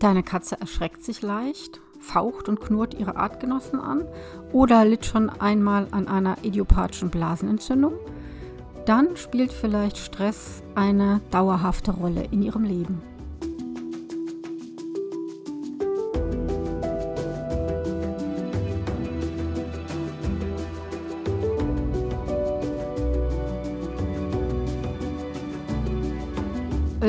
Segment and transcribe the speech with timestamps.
[0.00, 4.06] Deine Katze erschreckt sich leicht, faucht und knurrt ihre Artgenossen an
[4.50, 7.92] oder litt schon einmal an einer idiopathischen Blasenentzündung,
[8.86, 13.02] dann spielt vielleicht Stress eine dauerhafte Rolle in ihrem Leben.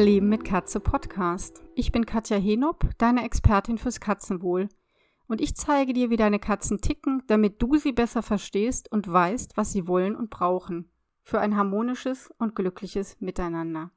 [0.02, 1.63] Leben mit Katze Podcast.
[1.75, 4.67] Ich bin Katja Henop, deine Expertin fürs Katzenwohl.
[5.27, 9.57] Und ich zeige dir, wie deine Katzen ticken, damit du sie besser verstehst und weißt,
[9.57, 10.90] was sie wollen und brauchen.
[11.21, 13.91] Für ein harmonisches und glückliches Miteinander.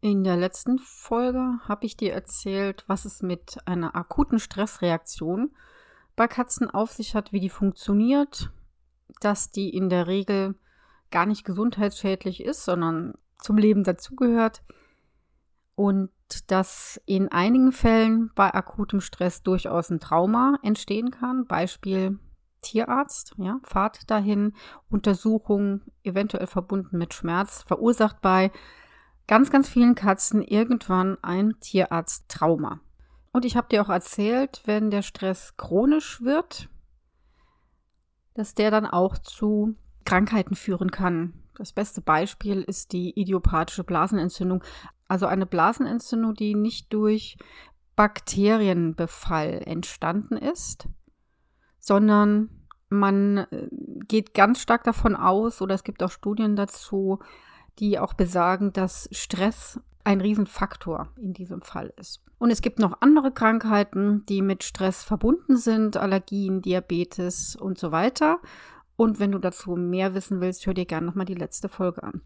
[0.00, 5.52] In der letzten Folge habe ich dir erzählt, was es mit einer akuten Stressreaktion
[6.16, 8.50] bei Katzen auf sich hat, wie die funktioniert,
[9.20, 10.54] dass die in der Regel
[11.10, 14.62] gar nicht gesundheitsschädlich ist, sondern zum Leben dazugehört
[15.80, 16.10] und
[16.48, 21.46] dass in einigen Fällen bei akutem Stress durchaus ein Trauma entstehen kann.
[21.46, 22.18] Beispiel
[22.60, 24.52] Tierarzt, ja, Fahrt dahin,
[24.90, 28.52] Untersuchung, eventuell verbunden mit Schmerz, verursacht bei
[29.26, 32.80] ganz, ganz vielen Katzen irgendwann ein Tierarzttrauma.
[33.32, 36.68] Und ich habe dir auch erzählt, wenn der Stress chronisch wird,
[38.34, 41.32] dass der dann auch zu Krankheiten führen kann.
[41.56, 44.62] Das beste Beispiel ist die idiopathische Blasenentzündung,
[45.10, 47.36] also eine Blasenentzündung, die nicht durch
[47.96, 50.88] Bakterienbefall entstanden ist,
[51.80, 52.48] sondern
[52.88, 53.68] man äh,
[54.06, 57.18] geht ganz stark davon aus, oder es gibt auch Studien dazu,
[57.80, 62.22] die auch besagen, dass Stress ein Riesenfaktor in diesem Fall ist.
[62.38, 67.90] Und es gibt noch andere Krankheiten, die mit Stress verbunden sind, Allergien, Diabetes und so
[67.90, 68.38] weiter.
[68.94, 72.22] Und wenn du dazu mehr wissen willst, hör dir gerne nochmal die letzte Folge an.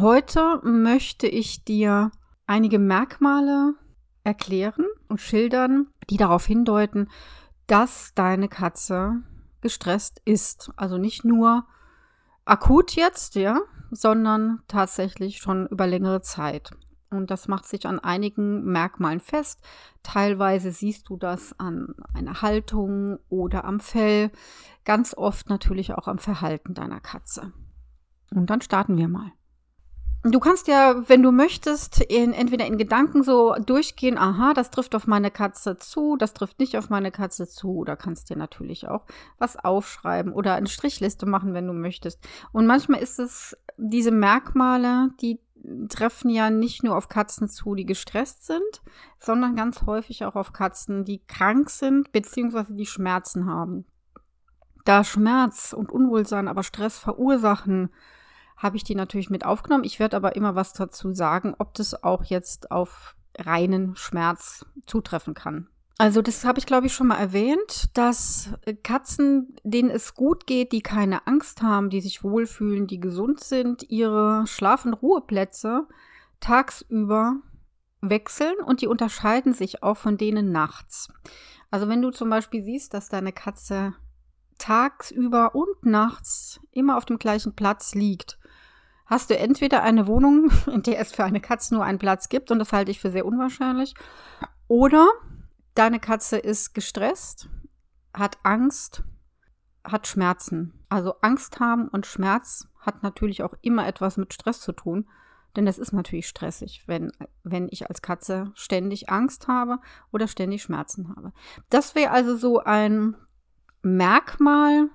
[0.00, 2.12] Heute möchte ich dir
[2.46, 3.74] einige Merkmale
[4.22, 7.08] erklären und schildern, die darauf hindeuten,
[7.66, 9.24] dass deine Katze
[9.60, 10.70] gestresst ist.
[10.76, 11.66] Also nicht nur
[12.44, 13.58] akut jetzt, ja,
[13.90, 16.70] sondern tatsächlich schon über längere Zeit.
[17.10, 19.60] Und das macht sich an einigen Merkmalen fest.
[20.04, 24.30] Teilweise siehst du das an einer Haltung oder am Fell.
[24.84, 27.52] Ganz oft natürlich auch am Verhalten deiner Katze.
[28.32, 29.32] Und dann starten wir mal.
[30.24, 34.96] Du kannst ja, wenn du möchtest, in, entweder in Gedanken so durchgehen, aha, das trifft
[34.96, 38.88] auf meine Katze zu, das trifft nicht auf meine Katze zu, oder kannst dir natürlich
[38.88, 39.04] auch
[39.38, 42.18] was aufschreiben oder eine Strichliste machen, wenn du möchtest.
[42.52, 45.40] Und manchmal ist es diese Merkmale, die
[45.88, 48.82] treffen ja nicht nur auf Katzen zu, die gestresst sind,
[49.20, 53.84] sondern ganz häufig auch auf Katzen, die krank sind, beziehungsweise die Schmerzen haben.
[54.84, 57.90] Da Schmerz und Unwohlsein aber Stress verursachen,
[58.58, 59.84] habe ich die natürlich mit aufgenommen.
[59.84, 65.34] Ich werde aber immer was dazu sagen, ob das auch jetzt auf reinen Schmerz zutreffen
[65.34, 65.68] kann.
[66.00, 68.50] Also das habe ich, glaube ich, schon mal erwähnt, dass
[68.84, 73.84] Katzen, denen es gut geht, die keine Angst haben, die sich wohlfühlen, die gesund sind,
[73.88, 75.88] ihre Schlaf- und Ruheplätze
[76.38, 77.36] tagsüber
[78.00, 81.08] wechseln und die unterscheiden sich auch von denen nachts.
[81.70, 83.94] Also wenn du zum Beispiel siehst, dass deine Katze
[84.58, 88.38] tagsüber und nachts immer auf dem gleichen Platz liegt,
[89.08, 92.50] hast du entweder eine Wohnung, in der es für eine Katze nur einen Platz gibt,
[92.50, 93.94] und das halte ich für sehr unwahrscheinlich,
[94.68, 95.08] oder
[95.74, 97.48] deine Katze ist gestresst,
[98.14, 99.02] hat Angst,
[99.84, 100.84] hat Schmerzen.
[100.88, 105.08] Also Angst haben und Schmerz hat natürlich auch immer etwas mit Stress zu tun.
[105.56, 107.10] Denn das ist natürlich stressig, wenn,
[107.42, 109.78] wenn ich als Katze ständig Angst habe
[110.12, 111.32] oder ständig Schmerzen habe.
[111.70, 113.16] Das wäre also so ein
[113.82, 114.88] Merkmal,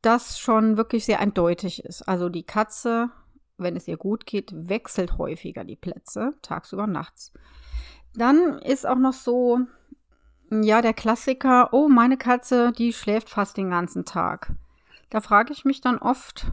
[0.00, 2.02] das schon wirklich sehr eindeutig ist.
[2.02, 3.10] Also die Katze
[3.56, 7.32] wenn es ihr gut geht, wechselt häufiger die Plätze, tagsüber, nachts.
[8.14, 9.60] Dann ist auch noch so,
[10.50, 14.52] ja, der Klassiker, oh, meine Katze, die schläft fast den ganzen Tag.
[15.10, 16.52] Da frage ich mich dann oft,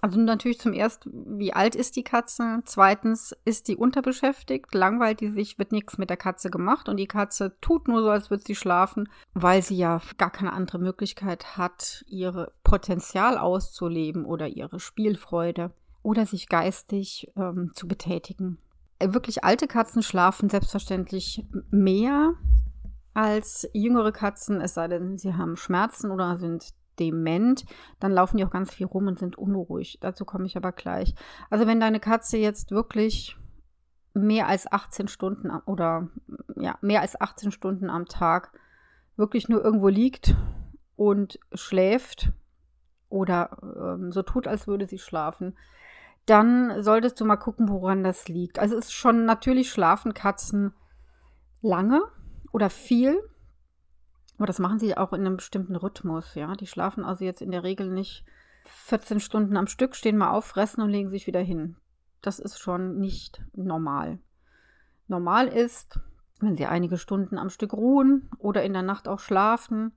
[0.00, 2.60] also natürlich zum ersten, wie alt ist die Katze?
[2.64, 4.72] Zweitens, ist die unterbeschäftigt?
[4.74, 5.58] Langweilt die sich?
[5.58, 6.88] Wird nichts mit der Katze gemacht?
[6.88, 10.52] Und die Katze tut nur so, als würde sie schlafen, weil sie ja gar keine
[10.52, 15.72] andere Möglichkeit hat, ihre Potenzial auszuleben oder ihre Spielfreude
[16.08, 18.56] oder sich geistig ähm, zu betätigen.
[18.98, 22.32] Äh, wirklich alte Katzen schlafen selbstverständlich mehr
[23.12, 27.66] als jüngere Katzen, es sei denn, sie haben Schmerzen oder sind dement,
[28.00, 29.98] dann laufen die auch ganz viel rum und sind unruhig.
[30.00, 31.14] Dazu komme ich aber gleich.
[31.50, 33.36] Also wenn deine Katze jetzt wirklich
[34.14, 36.08] mehr als 18 Stunden oder
[36.56, 38.58] ja, mehr als 18 Stunden am Tag
[39.16, 40.34] wirklich nur irgendwo liegt
[40.96, 42.32] und schläft
[43.10, 45.54] oder ähm, so tut, als würde sie schlafen,
[46.28, 48.58] dann solltest du mal gucken, woran das liegt.
[48.58, 50.72] Also es ist schon natürlich schlafen Katzen
[51.60, 52.02] lange
[52.52, 53.18] oder viel.
[54.36, 56.54] Aber das machen sie auch in einem bestimmten Rhythmus, ja.
[56.54, 58.24] Die schlafen also jetzt in der Regel nicht
[58.64, 61.76] 14 Stunden am Stück, stehen mal auf, fressen und legen sich wieder hin.
[62.20, 64.18] Das ist schon nicht normal.
[65.06, 65.98] Normal ist,
[66.40, 69.92] wenn sie einige Stunden am Stück ruhen oder in der Nacht auch schlafen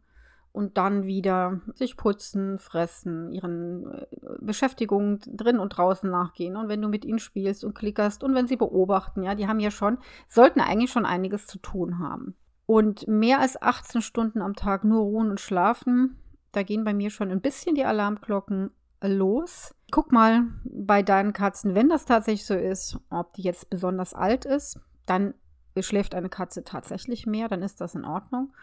[0.53, 4.05] und dann wieder sich putzen, fressen, ihren äh,
[4.41, 6.57] Beschäftigungen drin und draußen nachgehen.
[6.57, 9.59] Und wenn du mit ihnen spielst und klickerst und wenn sie beobachten, ja, die haben
[9.59, 12.35] ja schon, sollten eigentlich schon einiges zu tun haben.
[12.65, 16.17] Und mehr als 18 Stunden am Tag nur ruhen und schlafen,
[16.51, 18.71] da gehen bei mir schon ein bisschen die Alarmglocken
[19.01, 19.73] los.
[19.91, 24.45] Guck mal bei deinen Katzen, wenn das tatsächlich so ist, ob die jetzt besonders alt
[24.45, 25.33] ist, dann
[25.79, 28.53] schläft eine Katze tatsächlich mehr, dann ist das in Ordnung.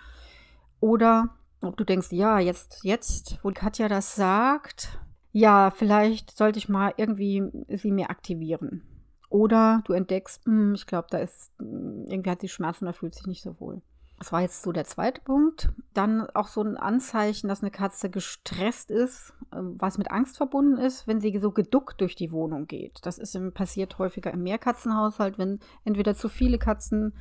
[0.81, 5.01] Oder ob du denkst, ja, jetzt, jetzt, wo Katja das sagt,
[5.33, 8.83] ja, vielleicht sollte ich mal irgendwie sie mehr aktivieren.
[9.31, 13.15] Oder du entdeckst, hm, ich glaube, da ist, hm, irgendwie hat sie Schmerzen, da fühlt
[13.15, 13.83] sich nicht so wohl.
[14.19, 15.69] Das war jetzt so der zweite Punkt.
[15.95, 20.77] Dann auch so ein Anzeichen, dass eine Katze gestresst ist, ähm, was mit Angst verbunden
[20.79, 22.99] ist, wenn sie so geduckt durch die Wohnung geht.
[23.03, 27.15] Das ist passiert häufiger im Mehrkatzenhaushalt, wenn entweder zu viele Katzen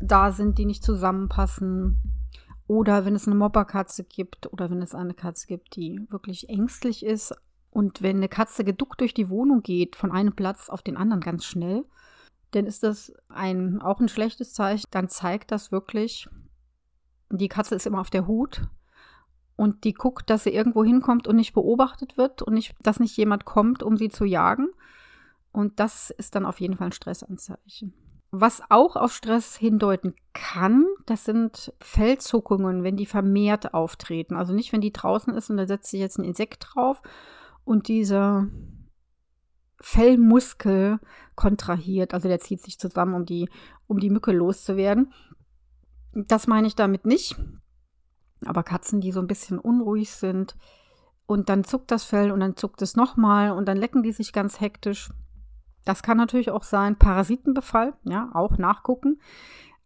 [0.00, 2.13] da sind, die nicht zusammenpassen
[2.66, 7.04] oder wenn es eine Mopperkatze gibt oder wenn es eine Katze gibt, die wirklich ängstlich
[7.04, 7.34] ist.
[7.70, 11.20] Und wenn eine Katze geduckt durch die Wohnung geht, von einem Platz auf den anderen
[11.20, 11.84] ganz schnell,
[12.52, 14.86] dann ist das ein, auch ein schlechtes Zeichen.
[14.90, 16.28] Dann zeigt das wirklich,
[17.30, 18.62] die Katze ist immer auf der Hut
[19.56, 23.16] und die guckt, dass sie irgendwo hinkommt und nicht beobachtet wird und nicht, dass nicht
[23.16, 24.68] jemand kommt, um sie zu jagen.
[25.52, 27.92] Und das ist dann auf jeden Fall ein Stressanzeichen.
[28.36, 34.34] Was auch auf Stress hindeuten kann, das sind Fellzuckungen, wenn die vermehrt auftreten.
[34.34, 37.00] Also nicht, wenn die draußen ist und da setzt sich jetzt ein Insekt drauf
[37.64, 38.48] und dieser
[39.80, 40.98] Fellmuskel
[41.36, 43.48] kontrahiert, also der zieht sich zusammen, um die,
[43.86, 45.12] um die Mücke loszuwerden.
[46.12, 47.36] Das meine ich damit nicht.
[48.44, 50.56] Aber Katzen, die so ein bisschen unruhig sind
[51.26, 54.32] und dann zuckt das Fell und dann zuckt es nochmal und dann lecken die sich
[54.32, 55.12] ganz hektisch
[55.84, 59.20] das kann natürlich auch sein Parasitenbefall, ja, auch nachgucken.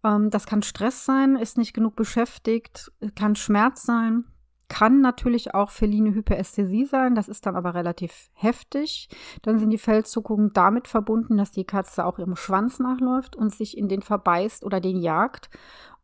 [0.05, 4.25] Ähm, das kann Stress sein, ist nicht genug beschäftigt, kann Schmerz sein,
[4.69, 9.09] kann natürlich auch feline Hyperästhesie sein, das ist dann aber relativ heftig.
[9.43, 13.77] Dann sind die Fellzuckungen damit verbunden, dass die Katze auch ihrem Schwanz nachläuft und sich
[13.77, 15.49] in den verbeißt oder den jagt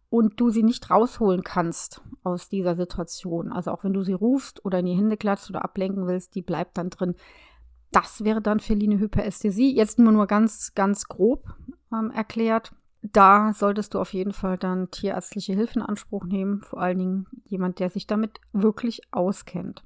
[0.08, 3.52] und du sie nicht rausholen kannst aus dieser Situation.
[3.52, 6.43] Also auch wenn du sie rufst oder in die Hände klatschst oder ablenken willst, die
[6.43, 7.17] bleibt dann drin.
[7.94, 9.73] Das wäre dann feline Hyperästhesie.
[9.73, 11.55] Jetzt nur nur ganz, ganz grob
[11.93, 12.73] ähm, erklärt.
[13.02, 16.62] Da solltest du auf jeden Fall dann tierärztliche Hilfe in Anspruch nehmen.
[16.62, 19.85] Vor allen Dingen jemand, der sich damit wirklich auskennt.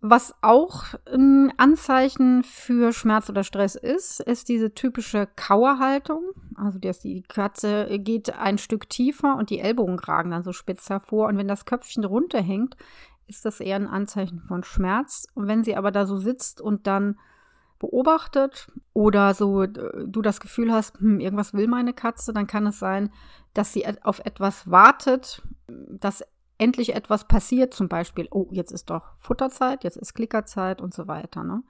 [0.00, 6.22] Was auch ein Anzeichen für Schmerz oder Stress ist, ist diese typische Kauerhaltung.
[6.54, 11.28] Also die Katze geht ein Stück tiefer und die Ellbogen ragen dann so spitz hervor.
[11.28, 12.78] Und wenn das Köpfchen runterhängt,
[13.26, 15.26] ist das eher ein Anzeichen von Schmerz.
[15.34, 17.18] Und wenn sie aber da so sitzt und dann
[17.82, 22.78] beobachtet oder so du das Gefühl hast, hm, irgendwas will meine Katze, dann kann es
[22.78, 23.10] sein,
[23.54, 26.24] dass sie auf etwas wartet, dass
[26.58, 31.08] endlich etwas passiert, zum Beispiel, oh, jetzt ist doch Futterzeit, jetzt ist Klickerzeit und so
[31.08, 31.42] weiter.
[31.42, 31.64] Ne?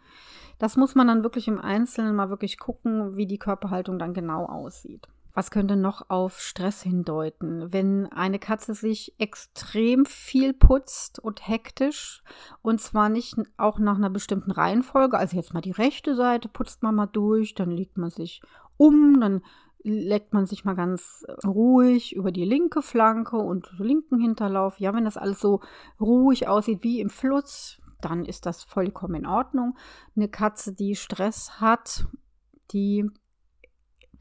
[0.59, 4.45] Das muss man dann wirklich im Einzelnen mal wirklich gucken, wie die Körperhaltung dann genau
[4.45, 5.09] aussieht.
[5.35, 7.73] Was könnte noch auf Stress hindeuten?
[7.73, 12.23] Wenn eine Katze sich extrem viel putzt und hektisch
[12.61, 16.83] und zwar nicht auch nach einer bestimmten Reihenfolge, also jetzt mal die rechte Seite putzt
[16.83, 18.43] man mal durch, dann legt man sich
[18.77, 19.43] um, dann
[19.85, 24.79] legt man sich mal ganz ruhig über die linke Flanke und linken Hinterlauf.
[24.81, 25.61] Ja, wenn das alles so
[25.99, 29.77] ruhig aussieht wie im Fluss, dann ist das vollkommen in Ordnung.
[30.15, 32.07] Eine Katze, die Stress hat,
[32.73, 33.11] die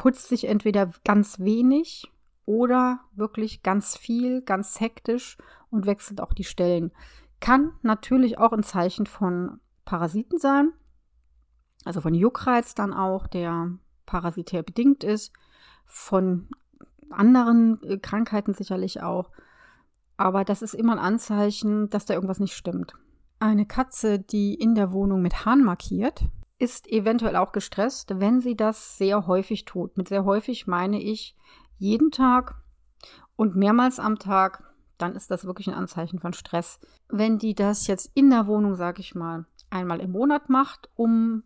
[0.01, 2.12] putzt sich entweder ganz wenig
[2.48, 5.38] oder wirklich ganz viel, ganz hektisch
[5.70, 6.91] und wechselt auch die Stellen.
[7.39, 10.74] Kann natürlich auch ein Zeichen von Parasiten sein,
[11.86, 13.74] also von Juckreiz dann auch, der
[14.08, 15.34] parasitär bedingt ist,
[15.86, 16.50] von
[17.12, 19.29] anderen äh, Krankheiten sicherlich auch.
[20.17, 22.96] Aber das ist immer ein Anzeichen, dass da irgendwas nicht stimmt.
[23.38, 26.24] Eine Katze, die in der Wohnung mit Hahn markiert,
[26.61, 29.97] ist eventuell auch gestresst, wenn sie das sehr häufig tut.
[29.97, 31.35] Mit sehr häufig meine ich
[31.79, 32.61] jeden Tag
[33.35, 34.63] und mehrmals am Tag,
[34.99, 36.79] dann ist das wirklich ein Anzeichen von Stress.
[37.09, 41.41] Wenn die das jetzt in der Wohnung, sage ich mal, einmal im Monat macht, um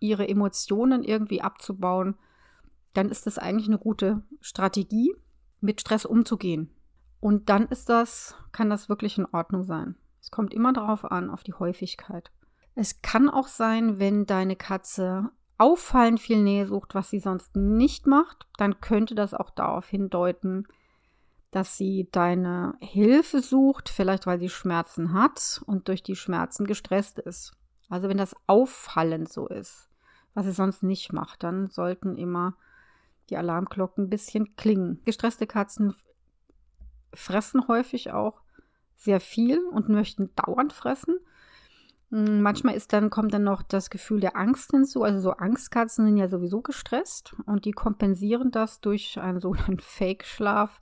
[0.00, 2.16] ihre Emotionen irgendwie abzubauen,
[2.94, 5.14] dann ist das eigentlich eine gute Strategie,
[5.60, 6.70] mit Stress umzugehen.
[7.20, 9.96] Und dann ist das, kann das wirklich in Ordnung sein.
[10.22, 12.30] Es kommt immer darauf an, auf die Häufigkeit.
[12.76, 18.06] Es kann auch sein, wenn deine Katze auffallend viel Nähe sucht, was sie sonst nicht
[18.06, 20.68] macht, dann könnte das auch darauf hindeuten,
[21.50, 27.18] dass sie deine Hilfe sucht, vielleicht weil sie Schmerzen hat und durch die Schmerzen gestresst
[27.18, 27.56] ist.
[27.88, 29.88] Also wenn das auffallend so ist,
[30.34, 32.56] was sie sonst nicht macht, dann sollten immer
[33.30, 35.00] die Alarmglocken ein bisschen klingen.
[35.04, 35.94] Gestresste Katzen
[37.14, 38.42] fressen häufig auch
[38.96, 41.16] sehr viel und möchten dauernd fressen.
[42.10, 45.02] Hm, manchmal ist dann, kommt dann noch das Gefühl der Angst hinzu.
[45.02, 50.78] Also so Angstkatzen sind ja sowieso gestresst und die kompensieren das durch einen sogenannten Fake-Schlaf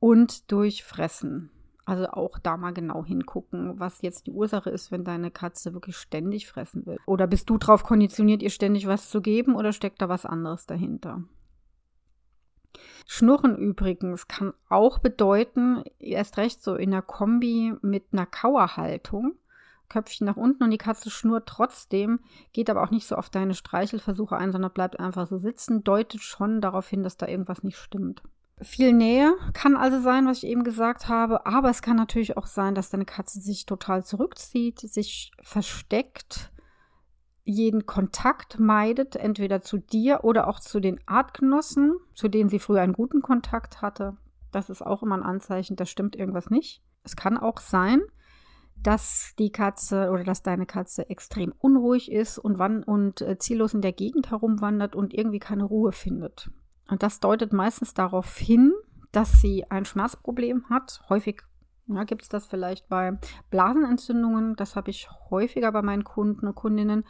[0.00, 1.50] und durch Fressen.
[1.84, 5.96] Also auch da mal genau hingucken, was jetzt die Ursache ist, wenn deine Katze wirklich
[5.96, 6.98] ständig fressen will.
[7.06, 10.66] Oder bist du darauf konditioniert, ihr ständig was zu geben oder steckt da was anderes
[10.66, 11.22] dahinter?
[13.06, 19.36] Schnurren übrigens kann auch bedeuten, erst recht so in der Kombi mit einer Kauerhaltung,
[19.88, 22.20] Köpfchen nach unten und die Katze schnurrt trotzdem,
[22.52, 26.22] geht aber auch nicht so auf deine Streichelversuche ein, sondern bleibt einfach so sitzen, deutet
[26.22, 28.22] schon darauf hin, dass da irgendwas nicht stimmt.
[28.62, 32.46] Viel Nähe kann also sein, was ich eben gesagt habe, aber es kann natürlich auch
[32.46, 36.50] sein, dass deine Katze sich total zurückzieht, sich versteckt,
[37.44, 42.80] jeden Kontakt meidet, entweder zu dir oder auch zu den Artgenossen, zu denen sie früher
[42.80, 44.16] einen guten Kontakt hatte.
[44.52, 46.82] Das ist auch immer ein Anzeichen, da stimmt irgendwas nicht.
[47.04, 48.00] Es kann auch sein,
[48.82, 53.74] dass die Katze oder dass deine Katze extrem unruhig ist und wann und äh, ziellos
[53.74, 56.50] in der Gegend herumwandert und irgendwie keine Ruhe findet.
[56.88, 58.72] Und das deutet meistens darauf hin,
[59.12, 61.02] dass sie ein Schmerzproblem hat.
[61.08, 61.42] Häufig
[61.88, 63.18] ja, gibt es das vielleicht bei
[63.50, 64.56] Blasenentzündungen.
[64.56, 67.04] Das habe ich häufiger bei meinen Kunden und Kundinnen,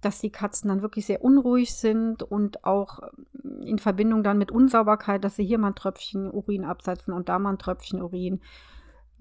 [0.00, 3.00] dass die Katzen dann wirklich sehr unruhig sind und auch
[3.60, 7.38] in Verbindung dann mit Unsauberkeit, dass sie hier mal ein Tröpfchen Urin absetzen und da
[7.38, 8.40] mal ein Tröpfchen Urin.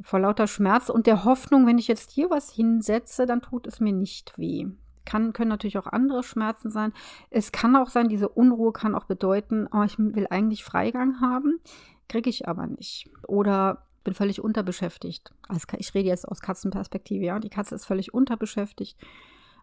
[0.01, 3.79] Vor lauter Schmerz und der Hoffnung, wenn ich jetzt hier was hinsetze, dann tut es
[3.79, 4.68] mir nicht weh
[5.10, 6.94] kann, können natürlich auch andere Schmerzen sein.
[7.32, 11.60] Es kann auch sein, diese Unruhe kann auch bedeuten, oh, ich will eigentlich Freigang haben,
[12.08, 13.10] kriege ich aber nicht.
[13.27, 15.34] Oder bin völlig unterbeschäftigt.
[15.48, 17.39] Also ich rede jetzt aus Katzenperspektive, ja.
[17.39, 18.98] Die Katze ist völlig unterbeschäftigt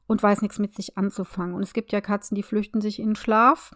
[0.06, 1.54] und weiß nichts mit sich anzufangen.
[1.54, 3.74] Und es gibt ja Katzen, die flüchten sich in den Schlaf.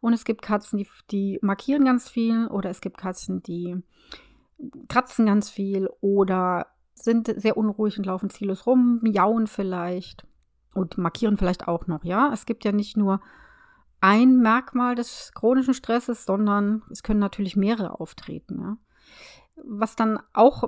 [0.00, 2.46] Und es gibt Katzen, die, die markieren ganz viel.
[2.48, 3.76] Oder es gibt Katzen, die
[4.88, 5.88] kratzen ganz viel.
[6.00, 10.26] Oder sind sehr unruhig und laufen ziellos rum, miauen vielleicht
[10.74, 12.30] und markieren vielleicht auch noch, ja.
[12.32, 13.20] Es gibt ja nicht nur
[14.00, 18.76] ein Merkmal des chronischen Stresses, sondern es können natürlich mehrere auftreten, ja.
[19.56, 20.64] Was dann auch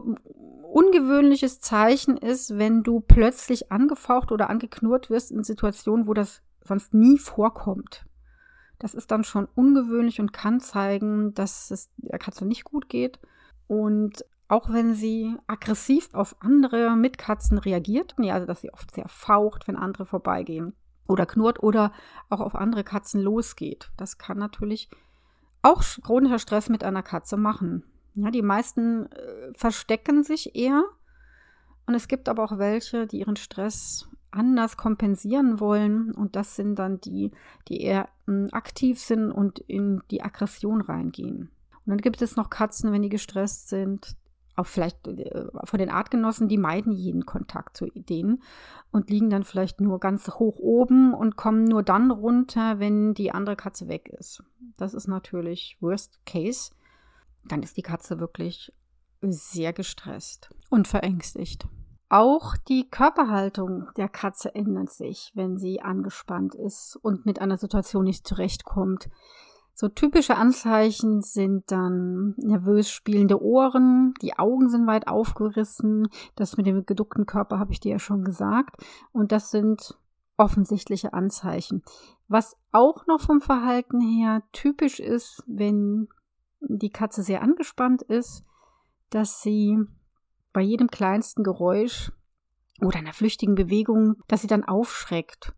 [0.63, 6.95] ungewöhnliches Zeichen ist, wenn du plötzlich angefaucht oder angeknurrt wirst in Situationen, wo das sonst
[6.95, 8.07] nie vorkommt.
[8.79, 13.19] Das ist dann schon ungewöhnlich und kann zeigen, dass es der Katze nicht gut geht.
[13.69, 19.09] Und auch wenn sie aggressiv auf andere Mitkatzen reagiert, ja, also dass sie oft sehr
[19.09, 20.75] faucht, wenn andere vorbeigehen
[21.09, 21.93] oder knurrt oder
[22.29, 23.91] auch auf andere Katzen losgeht.
[23.97, 24.89] Das kann natürlich
[25.63, 27.85] auch chronischer Stress mit einer Katze machen.
[28.15, 30.85] Ja, die meisten äh, verstecken sich eher
[31.87, 36.77] und es gibt aber auch welche, die ihren Stress anders kompensieren wollen und das sind
[36.77, 37.33] dann die,
[37.69, 41.51] die eher äh, aktiv sind und in die Aggression reingehen.
[41.87, 44.17] Und dann gibt es noch Katzen, wenn die gestresst sind,
[44.57, 48.43] auch vielleicht äh, von den Artgenossen, die meiden jeden Kontakt zu denen
[48.91, 53.31] und liegen dann vielleicht nur ganz hoch oben und kommen nur dann runter, wenn die
[53.31, 54.43] andere Katze weg ist.
[54.77, 56.71] Das ist natürlich Worst Case.
[57.45, 58.73] Dann ist die Katze wirklich
[59.23, 61.69] sehr gestresst und verängstigt.
[62.09, 68.05] Auch die Körperhaltung der Katze ändert sich, wenn sie angespannt ist und mit einer Situation
[68.05, 69.09] nicht zurechtkommt.
[69.79, 76.65] So typische Anzeichen sind dann nervös spielende Ohren, die Augen sind weit aufgerissen, das mit
[76.65, 78.83] dem geduckten Körper habe ich dir ja schon gesagt.
[79.13, 79.99] Und das sind
[80.39, 81.83] offensichtliche Anzeichen.
[82.27, 86.09] Was auch noch vom Verhalten her typisch ist, wenn
[86.61, 88.47] die Katze sehr angespannt ist,
[89.11, 89.77] dass sie
[90.55, 92.13] bei jedem kleinsten Geräusch
[92.81, 95.55] oder einer flüchtigen Bewegung, dass sie dann aufschreckt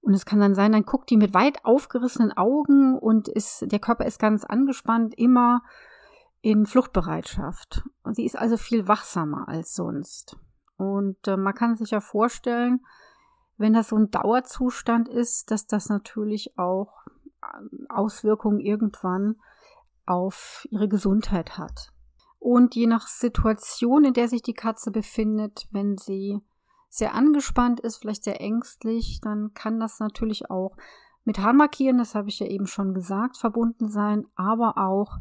[0.00, 3.78] und es kann dann sein, dann guckt die mit weit aufgerissenen Augen und ist, der
[3.78, 5.62] Körper ist ganz angespannt, immer
[6.40, 7.84] in Fluchtbereitschaft.
[8.02, 10.36] Und sie ist also viel wachsamer als sonst.
[10.76, 12.80] Und äh, man kann sich ja vorstellen,
[13.56, 17.04] wenn das so ein Dauerzustand ist, dass das natürlich auch
[17.42, 19.36] ähm, Auswirkungen irgendwann
[20.06, 21.92] auf ihre Gesundheit hat.
[22.38, 26.40] Und je nach Situation, in der sich die Katze befindet, wenn sie
[26.88, 30.76] sehr angespannt ist, vielleicht sehr ängstlich, dann kann das natürlich auch
[31.24, 35.18] mit Haarmarkieren, das habe ich ja eben schon gesagt, verbunden sein, aber auch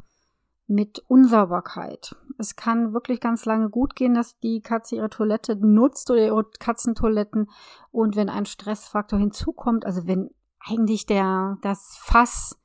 [0.68, 2.16] mit Unsauberkeit.
[2.38, 6.46] Es kann wirklich ganz lange gut gehen, dass die Katze ihre Toilette nutzt oder ihre
[6.60, 7.50] Katzentoiletten
[7.92, 12.60] und wenn ein Stressfaktor hinzukommt, also wenn eigentlich der, das Fass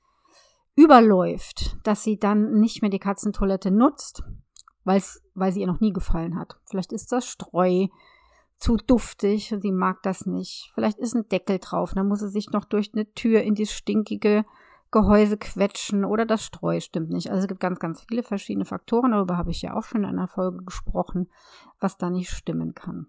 [0.75, 4.23] überläuft, dass sie dann nicht mehr die Katzentoilette nutzt,
[4.85, 6.59] weil sie ihr noch nie gefallen hat.
[6.69, 7.87] Vielleicht ist das Streu
[8.63, 10.71] zu duftig, sie mag das nicht.
[10.75, 13.75] Vielleicht ist ein Deckel drauf, dann muss sie sich noch durch eine Tür in dieses
[13.75, 14.45] stinkige
[14.93, 17.29] Gehäuse quetschen oder das Streu stimmt nicht.
[17.31, 20.11] Also es gibt ganz, ganz viele verschiedene Faktoren, darüber habe ich ja auch schon in
[20.11, 21.29] einer Folge gesprochen,
[21.81, 23.09] was da nicht stimmen kann.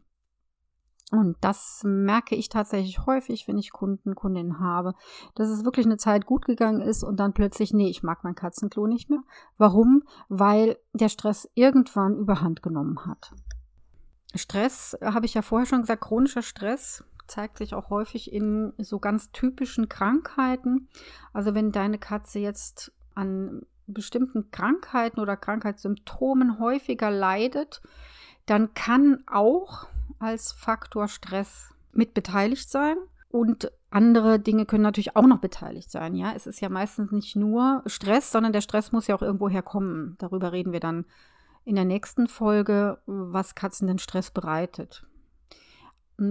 [1.12, 4.96] Und das merke ich tatsächlich häufig, wenn ich Kunden, Kundinnen habe,
[5.36, 8.34] dass es wirklich eine Zeit gut gegangen ist und dann plötzlich, nee, ich mag mein
[8.34, 9.22] Katzenklo nicht mehr.
[9.60, 10.02] Warum?
[10.30, 13.36] Weil der Stress irgendwann überhand genommen hat.
[14.36, 19.00] Stress, habe ich ja vorher schon gesagt, chronischer Stress zeigt sich auch häufig in so
[19.00, 20.90] ganz typischen Krankheiten.
[21.32, 27.82] Also wenn deine Katze jetzt an bestimmten Krankheiten oder Krankheitssymptomen häufiger leidet,
[28.46, 29.88] dann kann auch
[30.20, 32.98] als Faktor Stress mit beteiligt sein.
[33.30, 36.16] Und andere Dinge können natürlich auch noch beteiligt sein.
[36.16, 39.50] Ja, es ist ja meistens nicht nur Stress, sondern der Stress muss ja auch irgendwo
[39.50, 40.16] herkommen.
[40.20, 41.06] Darüber reden wir dann
[41.66, 45.06] in der nächsten Folge, was Katzen den Stress bereitet.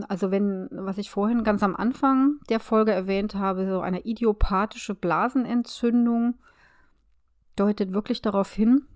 [0.09, 4.95] Also wenn, was ich vorhin ganz am Anfang der Folge erwähnt habe, so eine idiopathische
[4.95, 6.35] Blasenentzündung
[7.57, 8.87] deutet wirklich darauf hin,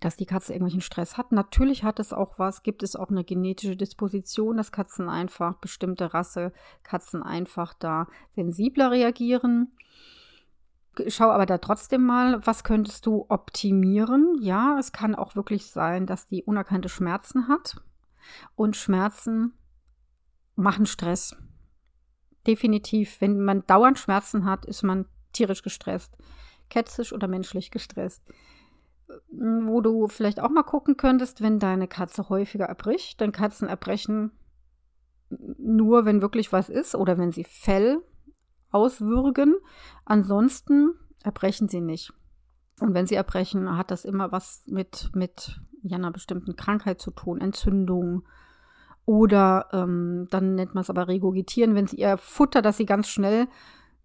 [0.00, 1.32] dass die Katze irgendwelchen Stress hat.
[1.32, 6.12] Natürlich hat es auch was, gibt es auch eine genetische Disposition, dass Katzen einfach, bestimmte
[6.12, 6.52] Rasse,
[6.82, 9.72] Katzen einfach da sensibler reagieren.
[11.08, 14.36] Schau aber da trotzdem mal, was könntest du optimieren?
[14.40, 17.82] Ja, es kann auch wirklich sein, dass die unerkannte Schmerzen hat.
[18.54, 19.54] Und Schmerzen
[20.54, 21.34] machen Stress.
[22.46, 23.20] Definitiv.
[23.20, 26.16] Wenn man dauernd Schmerzen hat, ist man tierisch gestresst.
[26.68, 28.22] Kätzisch oder menschlich gestresst.
[29.30, 33.20] Wo du vielleicht auch mal gucken könntest, wenn deine Katze häufiger erbricht.
[33.20, 34.32] Denn Katzen erbrechen
[35.58, 38.02] nur, wenn wirklich was ist oder wenn sie Fell
[38.72, 39.54] auswürgen.
[40.04, 42.12] Ansonsten erbrechen sie nicht.
[42.80, 47.10] Und wenn sie erbrechen, hat das immer was mit, mit ja, einer bestimmten Krankheit zu
[47.10, 48.24] tun, Entzündung.
[49.04, 53.08] Oder ähm, dann nennt man es aber Regurgitieren, wenn sie ihr Futter, das sie ganz
[53.08, 53.48] schnell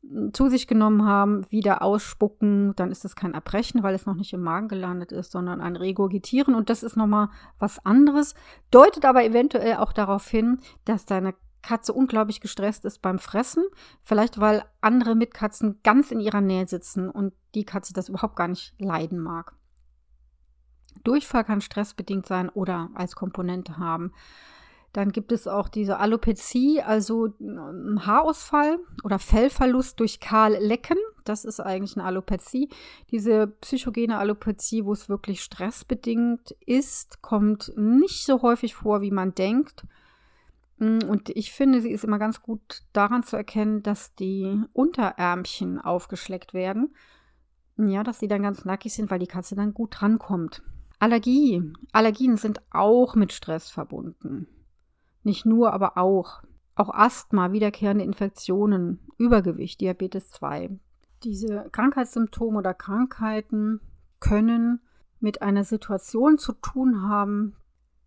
[0.02, 4.16] hm, zu sich genommen haben, wieder ausspucken, dann ist es kein Erbrechen, weil es noch
[4.16, 6.56] nicht im Magen gelandet ist, sondern ein Regurgitieren.
[6.56, 8.34] Und das ist nochmal was anderes,
[8.72, 11.36] deutet aber eventuell auch darauf hin, dass deine
[11.68, 13.66] Katze unglaublich gestresst ist beim Fressen.
[14.02, 18.48] Vielleicht, weil andere Mitkatzen ganz in ihrer Nähe sitzen und die Katze das überhaupt gar
[18.48, 19.54] nicht leiden mag.
[21.04, 24.14] Durchfall kann stressbedingt sein oder als Komponente haben.
[24.94, 27.34] Dann gibt es auch diese Alopezie, also
[28.00, 30.98] Haarausfall oder Fellverlust durch Kahllecken.
[31.26, 32.70] Das ist eigentlich eine Alopezie.
[33.12, 39.36] Diese psychogene Alopezie, wo es wirklich stressbedingt ist, kommt nicht so häufig vor, wie man
[39.36, 39.86] denkt.
[40.80, 45.80] Mm, und ich finde, sie ist immer ganz gut daran zu erkennen, dass die Unterärmchen
[45.80, 46.96] aufgeschleckt werden.
[47.78, 50.64] Ja, dass sie dann ganz nackig sind, weil die Katze dann gut drankommt.
[51.00, 51.62] Allergie.
[51.92, 54.48] Allergien sind auch mit Stress verbunden.
[55.24, 56.42] Nicht nur, aber auch.
[56.74, 60.80] Auch Asthma, wiederkehrende Infektionen, Übergewicht, Diabetes 2.
[61.24, 63.82] Diese Krankheitssymptome oder Krankheiten
[64.20, 64.80] können
[65.20, 67.56] mit einer Situation zu tun haben,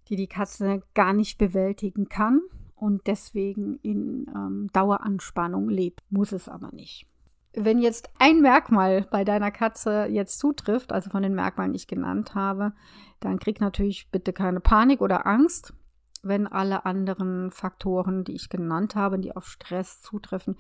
[0.08, 2.40] die die Katze gar nicht bewältigen kann
[2.80, 6.00] und deswegen in ähm, Daueranspannung lebt.
[6.08, 7.06] Muss es aber nicht.
[7.52, 11.88] Wenn jetzt ein Merkmal bei deiner Katze jetzt zutrifft, also von den Merkmalen, die ich
[11.88, 12.72] genannt habe,
[13.18, 15.74] dann krieg natürlich bitte keine Panik oder Angst.
[16.22, 20.56] Wenn alle anderen Faktoren, die ich genannt habe, die auf Stress zutreffen,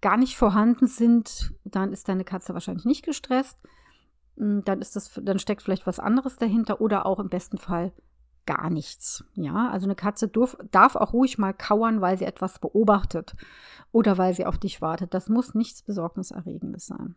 [0.00, 3.58] gar nicht vorhanden sind, dann ist deine Katze wahrscheinlich nicht gestresst.
[4.38, 7.92] Hm, dann ist das, dann steckt vielleicht was anderes dahinter oder auch im besten Fall
[8.48, 9.24] gar nichts.
[9.34, 13.36] Ja, also eine Katze darf, darf auch ruhig mal kauern, weil sie etwas beobachtet
[13.92, 15.12] oder weil sie auf dich wartet.
[15.12, 17.14] Das muss nichts Besorgniserregendes sein.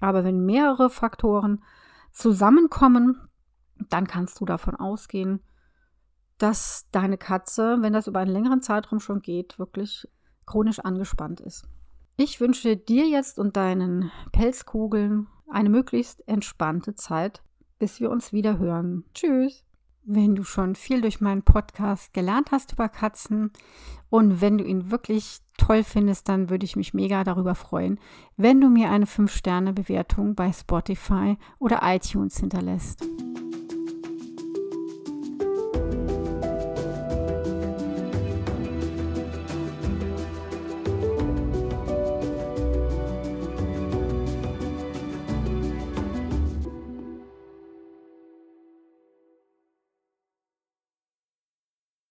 [0.00, 1.62] Aber wenn mehrere Faktoren
[2.10, 3.20] zusammenkommen,
[3.90, 5.40] dann kannst du davon ausgehen,
[6.38, 10.08] dass deine Katze, wenn das über einen längeren Zeitraum schon geht, wirklich
[10.46, 11.68] chronisch angespannt ist.
[12.16, 17.42] Ich wünsche dir jetzt und deinen Pelzkugeln eine möglichst entspannte Zeit,
[17.78, 19.04] bis wir uns wieder hören.
[19.12, 19.66] Tschüss!
[20.04, 23.52] Wenn du schon viel durch meinen Podcast gelernt hast über Katzen
[24.10, 28.00] und wenn du ihn wirklich toll findest, dann würde ich mich mega darüber freuen,
[28.36, 33.06] wenn du mir eine 5-Sterne-Bewertung bei Spotify oder iTunes hinterlässt.